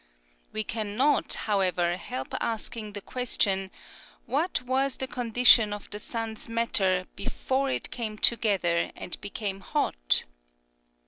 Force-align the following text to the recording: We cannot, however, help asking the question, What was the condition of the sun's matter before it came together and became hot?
We 0.51 0.63
cannot, 0.63 1.31
however, 1.45 1.95
help 1.95 2.33
asking 2.41 2.93
the 2.93 3.01
question, 3.03 3.69
What 4.25 4.63
was 4.63 4.97
the 4.97 5.05
condition 5.05 5.73
of 5.73 5.91
the 5.91 5.99
sun's 5.99 6.49
matter 6.49 7.05
before 7.15 7.69
it 7.69 7.91
came 7.91 8.17
together 8.17 8.91
and 8.95 9.21
became 9.21 9.59
hot? 9.59 10.23